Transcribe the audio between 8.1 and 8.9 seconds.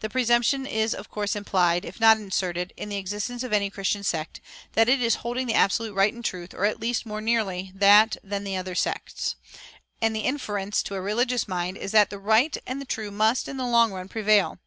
than other